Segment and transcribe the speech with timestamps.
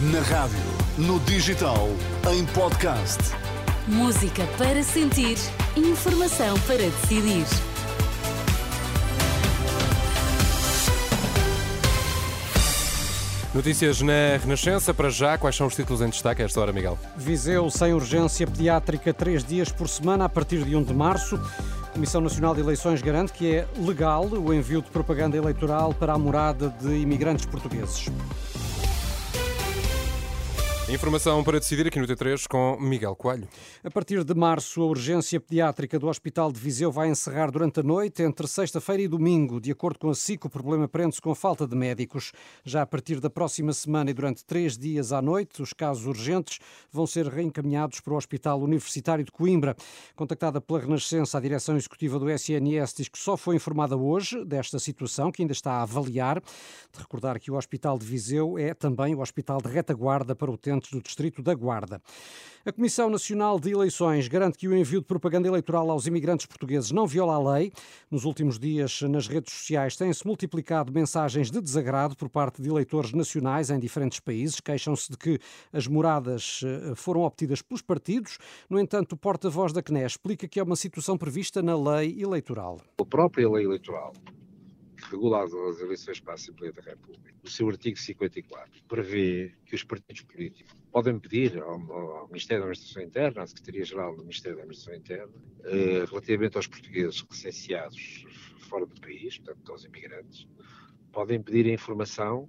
[0.00, 0.56] Na rádio,
[0.96, 1.88] no digital,
[2.30, 3.18] em podcast.
[3.88, 5.36] Música para sentir,
[5.76, 7.44] informação para decidir.
[13.52, 16.96] Notícias na Renascença, para já, quais são os títulos em destaque a esta hora, Miguel?
[17.16, 21.34] Viseu sem urgência pediátrica três dias por semana a partir de 1 de março.
[21.82, 26.12] A Comissão Nacional de Eleições garante que é legal o envio de propaganda eleitoral para
[26.12, 28.08] a morada de imigrantes portugueses.
[30.90, 33.46] Informação para decidir aqui no T3 com Miguel Coelho.
[33.84, 37.82] A partir de março, a urgência pediátrica do Hospital de Viseu vai encerrar durante a
[37.82, 39.60] noite, entre sexta-feira e domingo.
[39.60, 42.32] De acordo com a SIC, o problema prende-se com falta de médicos.
[42.64, 46.58] Já a partir da próxima semana e durante três dias à noite, os casos urgentes
[46.90, 49.76] vão ser reencaminhados para o Hospital Universitário de Coimbra.
[50.16, 54.78] Contactada pela Renascença, a direção executiva do SNS diz que só foi informada hoje desta
[54.78, 56.40] situação, que ainda está a avaliar.
[56.40, 60.56] De recordar que o Hospital de Viseu é também o hospital de retaguarda para o
[60.86, 62.00] do Distrito da Guarda.
[62.68, 66.90] A Comissão Nacional de Eleições garante que o envio de propaganda eleitoral aos imigrantes portugueses
[66.90, 67.72] não viola a lei.
[68.10, 73.12] Nos últimos dias, nas redes sociais, têm-se multiplicado mensagens de desagrado por parte de eleitores
[73.12, 74.60] nacionais em diferentes países.
[74.60, 75.38] Queixam-se de que
[75.72, 78.36] as moradas eh, foram obtidas pelos partidos.
[78.68, 82.82] No entanto, o porta-voz da CNE explica que é uma situação prevista na lei eleitoral.
[83.00, 84.12] A própria lei eleitoral
[85.08, 89.74] que regula as eleições para a Assembleia da República, o seu artigo 54, prevê que
[89.74, 94.56] os partidos políticos podem pedir ao, ao Ministério da Administração Interna, à Secretaria-Geral do Ministério
[94.56, 95.32] da Administração Interna,
[95.64, 98.26] eh, relativamente aos portugueses licenciados
[98.68, 100.46] fora do país, portanto, aos imigrantes,
[101.10, 102.48] podem pedir a informação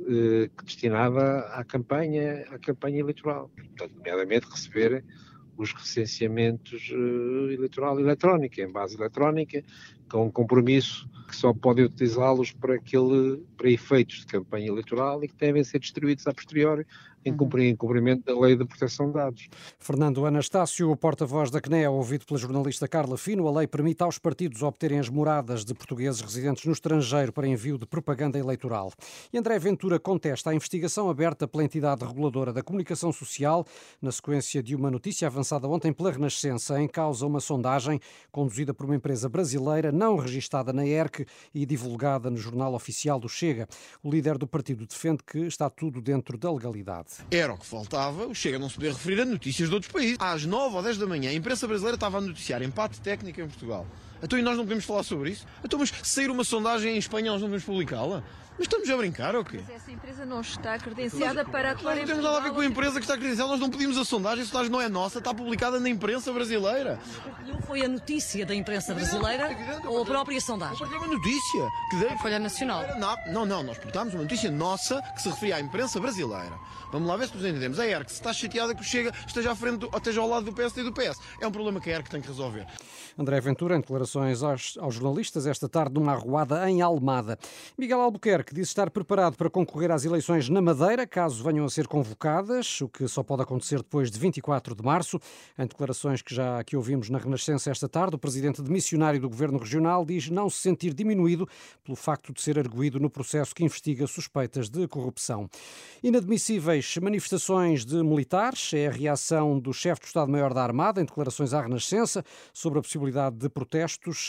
[0.00, 3.48] eh, destinada à campanha, à campanha eleitoral.
[3.54, 5.04] Portanto, nomeadamente receber
[5.56, 9.62] os recenseamentos uh, eleitoral eletrónico, em base eletrónica,
[10.10, 15.28] com um compromisso que só podem utilizá-los para, aquele, para efeitos de campanha eleitoral e
[15.28, 16.86] que devem ser distribuídos a posteriori
[17.24, 17.36] em uhum.
[17.36, 19.48] cumprimento da Lei de Proteção de Dados.
[19.78, 24.18] Fernando Anastácio, o porta-voz da CNE, ouvido pela jornalista Carla Fino, a lei permite aos
[24.18, 28.92] partidos obterem as moradas de portugueses residentes no estrangeiro para envio de propaganda eleitoral.
[29.32, 33.64] E André Ventura contesta a investigação aberta pela entidade reguladora da comunicação social,
[34.00, 38.86] na sequência de uma notícia avançada ontem pela Renascença, em causa uma sondagem conduzida por
[38.86, 43.68] uma empresa brasileira não registada na ERC e divulgada no Jornal Oficial do Chega.
[44.02, 47.11] O líder do partido defende que está tudo dentro da legalidade.
[47.30, 50.16] Era o que faltava, o Chega não se poder referir a notícias de outros países.
[50.18, 53.48] Às 9 ou 10 da manhã, a imprensa brasileira estava a noticiar empate técnico em
[53.48, 53.86] Portugal.
[54.22, 55.46] Então e nós não podemos falar sobre isso?
[55.64, 58.22] Então, mas sair uma sondagem em Espanha, nós não podemos publicá-la?
[58.58, 59.60] Mas estamos a brincar ou quê?
[59.66, 62.60] Mas essa empresa não está credenciada para atuar em Não temos nada a ver com
[62.60, 65.18] a empresa que está credenciada, nós não pedimos a sondagem, a sondagem não é nossa,
[65.18, 67.00] está publicada na imprensa brasileira.
[67.46, 69.56] Não foi a notícia da imprensa brasileira
[69.86, 70.86] ou a própria sondagem?
[70.86, 71.68] Foi uma notícia.
[71.90, 72.18] Que deve...
[72.18, 72.84] Folha Nacional.
[73.32, 76.52] Não, não, nós portámos uma notícia nossa que se referia à imprensa brasileira.
[76.92, 77.80] Vamos lá ver se nos entendemos.
[77.80, 80.44] A ERC, se está chateada que o Chega esteja à frente, ou esteja ao lado
[80.44, 81.18] do PSD e do PS.
[81.40, 82.66] É um problema que a ERC tem que resolver.
[83.18, 87.38] André Ventura, em declarações aos, aos jornalistas esta tarde numa arruada em Almada.
[87.78, 91.86] Miguel Albuquerque diz estar preparado para concorrer às eleições na Madeira, caso venham a ser
[91.86, 95.18] convocadas, o que só pode acontecer depois de 24 de março.
[95.58, 99.28] Em declarações que já aqui ouvimos na Renascença esta tarde, o presidente de missionário do
[99.28, 101.48] Governo Regional diz não se sentir diminuído
[101.84, 105.48] pelo facto de ser arguído no processo que investiga suspeitas de corrupção.
[106.02, 111.54] Inadmissíveis manifestações de militares é a reação do chefe do Estado-Maior da Armada em declarações
[111.54, 113.48] à Renascença sobre a possibilidade de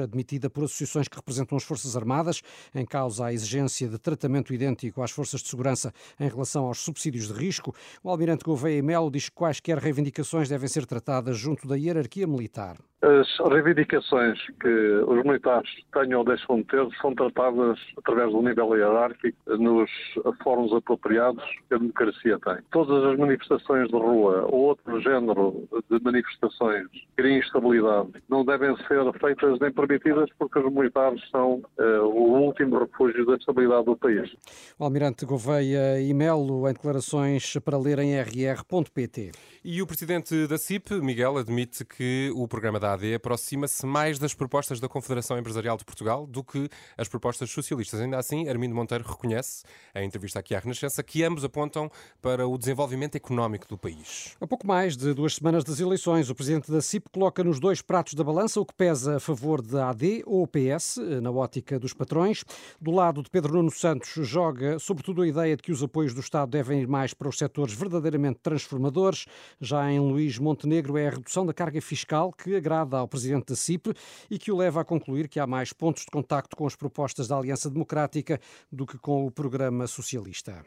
[0.00, 2.42] admitida por associações que representam as Forças Armadas,
[2.74, 7.28] em causa a exigência de tratamento idêntico às forças de segurança em relação aos subsídios
[7.28, 7.74] de risco.
[8.02, 12.76] O almirante Gouveia Melo diz que quaisquer reivindicações devem ser tratadas junto da hierarquia militar.
[13.06, 18.76] As reivindicações que os militares tenham ou deixam de ter são tratadas através do nível
[18.76, 19.88] hierárquico nos
[20.42, 22.56] fóruns apropriados que a democracia tem.
[22.72, 28.76] Todas as manifestações de rua ou outro género de manifestações que criem instabilidade não devem
[28.88, 33.96] ser feitas nem permitidas porque os militares são uh, o último refúgio da estabilidade do
[33.96, 34.28] país.
[34.76, 39.30] O Almirante Gouveia e Melo em declarações para ler em rr.pt.
[39.64, 44.34] E o presidente da CIP, Miguel, admite que o programa da AD aproxima-se mais das
[44.34, 48.00] propostas da Confederação Empresarial de Portugal do que as propostas socialistas.
[48.00, 49.64] Ainda assim, Armindo Monteiro reconhece,
[49.94, 51.90] em entrevista aqui à Renascença, que ambos apontam
[52.20, 54.34] para o desenvolvimento económico do país.
[54.40, 57.82] A pouco mais de duas semanas das eleições, o presidente da CIP coloca nos dois
[57.82, 61.92] pratos da balança o que pesa a favor da AD ou PS, na ótica dos
[61.92, 62.44] patrões.
[62.80, 66.20] Do lado de Pedro Nuno Santos, joga sobretudo a ideia de que os apoios do
[66.20, 69.26] Estado devem ir mais para os setores verdadeiramente transformadores.
[69.60, 73.56] Já em Luís Montenegro é a redução da carga fiscal que agrada ao presidente da
[73.56, 73.94] CIP
[74.30, 77.28] e que o leva a concluir que há mais pontos de contacto com as propostas
[77.28, 78.40] da Aliança Democrática
[78.70, 80.64] do que com o programa socialista.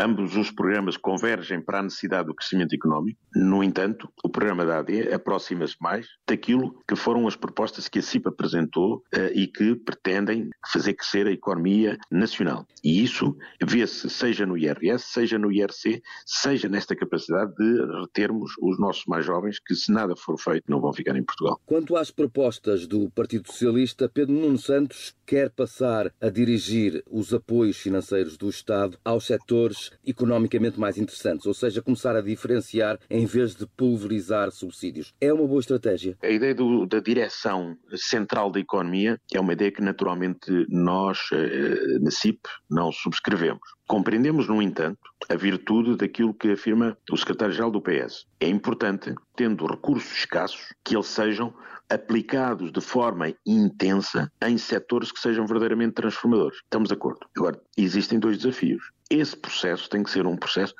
[0.00, 3.18] Ambos os programas convergem para a necessidade do crescimento económico.
[3.34, 8.02] No entanto, o programa da AD aproxima-se mais daquilo que foram as propostas que a
[8.02, 12.64] CIP apresentou uh, e que pretendem fazer crescer a economia nacional.
[12.84, 18.78] E isso vê-se seja no IRS, seja no IRC, seja nesta capacidade de retermos os
[18.78, 21.60] nossos mais jovens que, se nada for feito, não vão ficar em Portugal.
[21.66, 27.78] Quanto às propostas do Partido Socialista, Pedro Nuno Santos quer passar a dirigir os apoios
[27.78, 33.54] financeiros do Estado aos setores economicamente mais interessantes, ou seja, começar a diferenciar em vez
[33.54, 35.14] de pulverizar subsídios.
[35.20, 36.16] É uma boa estratégia?
[36.22, 41.98] A ideia do, da direção central da economia é uma ideia que naturalmente nós, eh,
[42.00, 42.40] na CIP,
[42.70, 43.77] não subscrevemos.
[43.88, 45.00] Compreendemos, no entanto,
[45.30, 48.26] a virtude daquilo que afirma o secretário-geral do PS.
[48.38, 51.54] É importante, tendo recursos escassos, que eles sejam
[51.88, 56.58] aplicados de forma intensa em setores que sejam verdadeiramente transformadores.
[56.58, 57.26] Estamos de acordo.
[57.34, 58.92] Agora, existem dois desafios.
[59.08, 60.74] Esse processo tem que ser um processo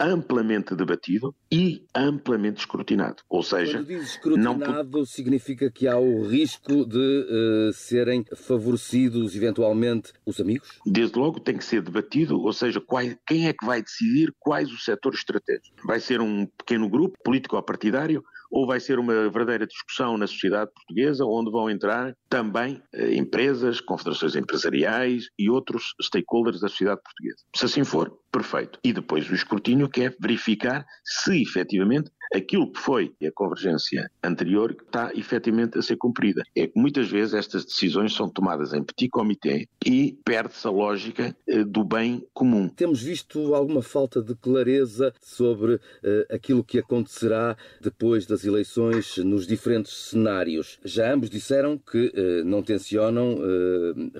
[0.00, 3.22] amplamente debatido e amplamente escrutinado.
[3.28, 5.04] Ou seja, Quando diz escrutinado, não...
[5.04, 10.68] significa que há o risco de uh, serem favorecidos eventualmente os amigos?
[10.84, 14.70] Desde logo tem que ser debatido, ou seja, quais, quem é que vai decidir quais
[14.70, 15.82] os setores estratégicos?
[15.84, 17.56] Vai ser um pequeno grupo político
[18.50, 23.80] ou vai ser uma verdadeira discussão na sociedade portuguesa, onde vão entrar também eh, empresas,
[23.80, 27.42] confederações empresariais e outros stakeholders da sociedade portuguesa.
[27.54, 28.78] Se assim for, perfeito.
[28.84, 34.76] E depois o escrutínio que é verificar se efetivamente aquilo que foi a convergência anterior
[34.78, 36.42] está efetivamente a ser cumprida.
[36.54, 41.36] É que muitas vezes estas decisões são tomadas em petit comité e perde-se a lógica
[41.46, 42.68] eh, do bem comum.
[42.68, 45.80] Temos visto alguma falta de clareza sobre uh,
[46.30, 50.78] aquilo que acontecerá depois das eleições nos diferentes cenários.
[50.84, 53.36] Já ambos disseram que uh, não tencionam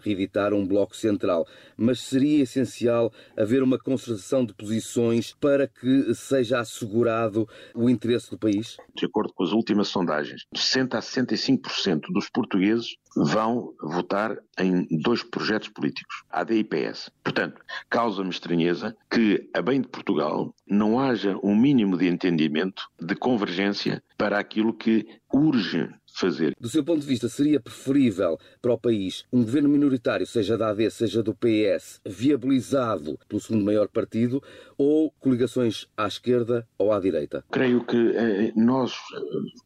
[0.02, 6.61] reeditar um bloco central, mas seria essencial haver uma concertação de posições para que seja
[6.61, 8.76] assegurado o interesse do país?
[8.94, 15.22] De acordo com as últimas sondagens, 60 a 65% dos portugueses vão votar em dois
[15.22, 17.10] projetos políticos, AD e PS.
[17.25, 23.14] Portanto, causa-me estranheza que, a bem de Portugal, não haja um mínimo de entendimento, de
[23.14, 26.56] convergência para aquilo que urge fazer.
[26.58, 30.70] Do seu ponto de vista, seria preferível para o país um governo minoritário, seja da
[30.70, 34.42] AD, seja do PS, viabilizado pelo segundo maior partido,
[34.78, 37.44] ou coligações à esquerda ou à direita?
[37.50, 39.18] Creio que eh, nós, eh,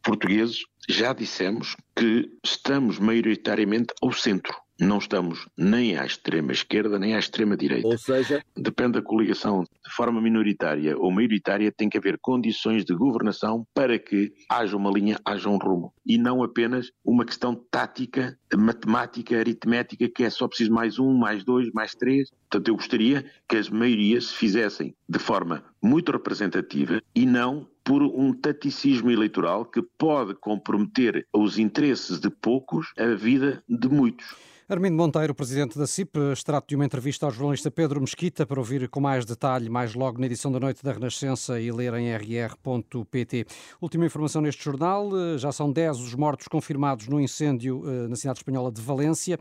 [0.03, 7.15] portugueses, já dissemos que estamos maioritariamente ao centro não estamos nem à extrema esquerda nem
[7.15, 7.87] à extrema direita.
[7.87, 12.95] Ou seja, depende da coligação de forma minoritária ou maioritária, tem que haver condições de
[12.95, 18.39] governação para que haja uma linha, haja um rumo e não apenas uma questão tática,
[18.57, 22.31] matemática, aritmética, que é só preciso mais um, mais dois, mais três.
[22.49, 28.03] Portanto, eu gostaria que as maiorias se fizessem de forma muito representativa e não por
[28.03, 34.35] um taticismo eleitoral que pode comprometer os interesses de poucos a vida de muitos.
[34.71, 38.89] Armindo Monteiro, presidente da CIP, extrato de uma entrevista ao jornalista Pedro Mesquita para ouvir
[38.89, 43.47] com mais detalhe mais logo na edição da Noite da Renascença e ler em rr.pt.
[43.81, 48.39] Última informação neste jornal, já são 10 os mortos confirmados no incêndio eh, na cidade
[48.39, 49.41] espanhola de Valência.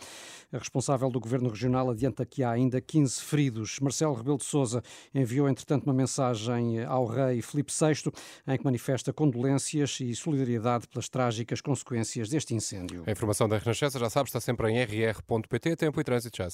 [0.51, 3.77] A responsável do Governo Regional adianta que há ainda 15 feridos.
[3.79, 4.81] Marcelo Rebelo de Sousa
[5.13, 8.11] enviou, entretanto, uma mensagem ao rei Filipe VI
[8.47, 13.03] em que manifesta condolências e solidariedade pelas trágicas consequências deste incêndio.
[13.05, 15.75] A informação da Renascença, já sabe, está sempre em rr rr.pt.
[15.75, 16.49] Tempo e trânsito já